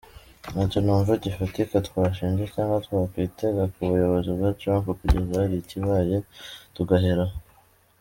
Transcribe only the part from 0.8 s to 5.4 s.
numva gifatika twashinja cyangwa twakwitega ku buyobozi bwa Trump kugeza